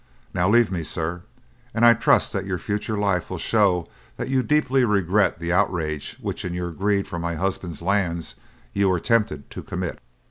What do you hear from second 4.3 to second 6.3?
deeply regret the outrage